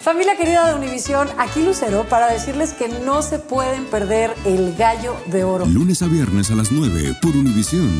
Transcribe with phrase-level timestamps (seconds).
[0.00, 5.16] Familia querida de Univisión, aquí Lucero para decirles que no se pueden perder el gallo
[5.26, 5.64] de oro.
[5.64, 7.90] Lunes a viernes a las 9 por Univisión.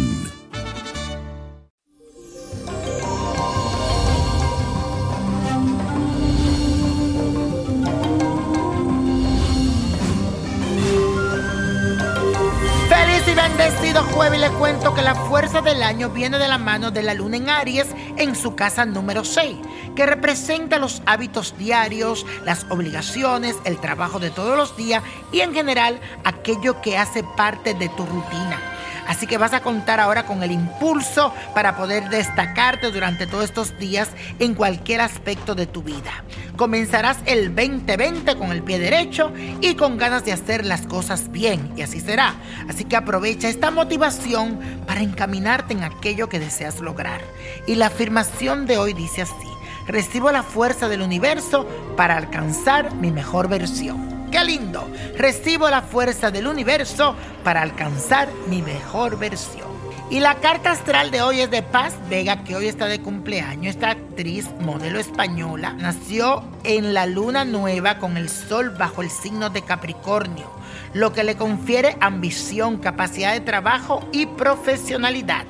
[12.88, 14.40] Feliz y bendecido jueves.
[14.40, 17.48] Le cuento que la fuerza del año viene de la mano de la luna en
[17.48, 19.56] Aries en su casa número 6,
[19.94, 25.54] que representa los hábitos diarios, las obligaciones, el trabajo de todos los días y en
[25.54, 28.60] general aquello que hace parte de tu rutina.
[29.06, 33.78] Así que vas a contar ahora con el impulso para poder destacarte durante todos estos
[33.78, 36.24] días en cualquier aspecto de tu vida.
[36.56, 41.72] Comenzarás el 2020 con el pie derecho y con ganas de hacer las cosas bien,
[41.76, 42.34] y así será.
[42.68, 47.20] Así que aprovecha esta motivación para encaminarte en aquello que deseas lograr.
[47.66, 49.53] Y la afirmación de hoy dice así,
[49.86, 54.28] recibo la fuerza del universo para alcanzar mi mejor versión.
[54.30, 54.88] ¡Qué lindo!
[55.16, 59.74] Recibo la fuerza del universo para alcanzar mi mejor versión.
[60.10, 63.74] Y la carta astral de hoy es de Paz Vega, que hoy está de cumpleaños.
[63.74, 69.50] Esta actriz, modelo española, nació en la luna nueva con el sol bajo el signo
[69.50, 70.50] de Capricornio,
[70.92, 75.46] lo que le confiere ambición, capacidad de trabajo y profesionalidad.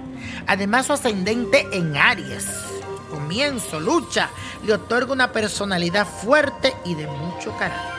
[0.47, 2.74] Además, su ascendente en Aries.
[3.15, 4.29] Comienzo, lucha,
[4.67, 7.93] le otorga una personalidad fuerte y de mucho carácter.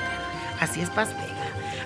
[0.60, 1.10] Así es Paz.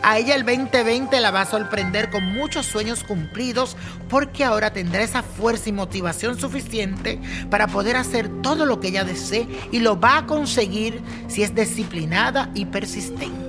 [0.02, 3.78] A ella el 2020 la va a sorprender con muchos sueños cumplidos
[4.10, 7.20] porque ahora tendrá esa fuerza y motivación suficiente
[7.52, 11.54] para poder hacer todo lo que ella desee y lo va a conseguir si es
[11.54, 13.49] disciplinada y persistente.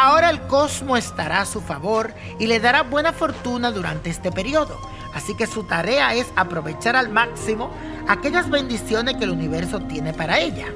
[0.00, 4.78] Ahora el cosmos estará a su favor y le dará buena fortuna durante este periodo.
[5.12, 7.72] Así que su tarea es aprovechar al máximo
[8.06, 10.66] aquellas bendiciones que el universo tiene para ella.